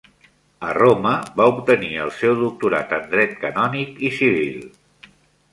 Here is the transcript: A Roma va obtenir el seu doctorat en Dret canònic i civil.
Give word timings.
A 0.67 0.71
Roma 0.77 1.11
va 1.41 1.47
obtenir 1.51 1.91
el 2.05 2.11
seu 2.21 2.35
doctorat 2.41 2.97
en 2.99 3.07
Dret 3.15 3.39
canònic 3.45 4.03
i 4.09 4.13
civil. 4.21 4.59